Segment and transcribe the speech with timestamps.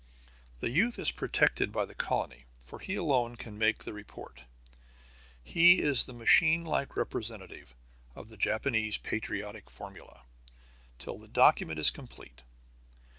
[0.61, 4.45] The youth is protected by the colony, for he alone can make the report.
[5.43, 7.75] He is the machine like representative
[8.15, 10.23] of the Japanese patriotic formula,
[10.97, 12.41] till the document is complete.